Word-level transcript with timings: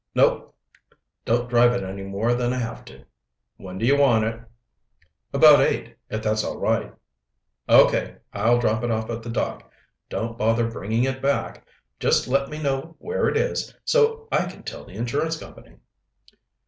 "Nope. 0.15 0.55
Don't 1.25 1.47
drive 1.47 1.73
it 1.73 1.83
any 1.83 2.01
more 2.01 2.33
than 2.33 2.53
I 2.53 2.57
have 2.57 2.83
to. 2.85 3.05
When 3.57 3.77
do 3.77 3.85
you 3.85 3.95
want 3.95 4.25
it?" 4.25 4.41
"About 5.31 5.59
eight, 5.61 5.95
if 6.09 6.23
that's 6.23 6.43
all 6.43 6.57
right." 6.57 6.91
"Okay. 7.69 8.15
I'll 8.33 8.57
drop 8.57 8.83
it 8.83 8.89
off 8.89 9.11
at 9.11 9.21
the 9.21 9.29
dock. 9.29 9.71
Don't 10.09 10.39
bother 10.39 10.67
bringing 10.71 11.03
it 11.03 11.21
back. 11.21 11.67
Just 11.99 12.27
let 12.27 12.49
me 12.49 12.57
know 12.59 12.95
where 12.97 13.29
it 13.29 13.37
is 13.37 13.75
so 13.85 14.27
I 14.31 14.47
can 14.47 14.63
tell 14.63 14.85
the 14.85 14.95
insurance 14.95 15.37
company." 15.37 15.75